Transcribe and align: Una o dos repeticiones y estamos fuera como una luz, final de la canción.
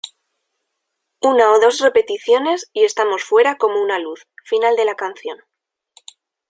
Una 1.31 1.51
o 1.51 1.59
dos 1.59 1.77
repeticiones 1.79 2.71
y 2.73 2.85
estamos 2.85 3.23
fuera 3.23 3.57
como 3.59 3.79
una 3.79 3.99
luz, 3.99 4.25
final 4.43 4.75
de 4.75 4.85
la 4.85 4.95
canción. 4.95 5.37